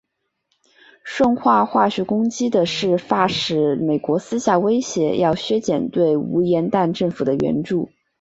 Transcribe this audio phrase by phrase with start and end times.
[1.03, 7.91] 顺化化学攻击的事发使美国私下威胁要削减对吴廷琰政府的援助。